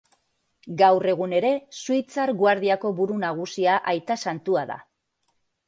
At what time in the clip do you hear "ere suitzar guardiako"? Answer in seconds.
1.39-2.93